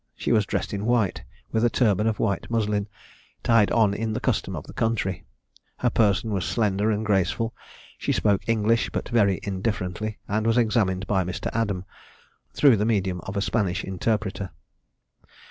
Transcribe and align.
She 0.15 0.31
was 0.31 0.47
dressed 0.47 0.73
in 0.73 0.87
white, 0.87 1.23
with 1.51 1.63
a 1.63 1.69
turban 1.69 2.07
of 2.07 2.17
white 2.17 2.49
muslin, 2.49 2.87
tied 3.43 3.69
on 3.69 3.93
in 3.93 4.13
the 4.13 4.19
custom 4.19 4.55
of 4.55 4.65
the 4.65 4.73
country. 4.73 5.25
Her 5.77 5.91
person 5.91 6.31
was 6.31 6.43
slender 6.43 6.89
and 6.89 7.05
graceful. 7.05 7.53
She 7.99 8.11
spoke 8.11 8.49
English 8.49 8.89
but 8.89 9.09
very 9.09 9.39
indifferently; 9.43 10.17
and 10.27 10.47
was 10.47 10.57
examined 10.57 11.05
by 11.05 11.23
Mr. 11.23 11.51
Adam, 11.53 11.85
through 12.51 12.77
the 12.77 12.83
medium 12.85 13.19
of 13.25 13.37
a 13.37 13.41
Spanish 13.43 13.83
interpreter. 13.83 14.49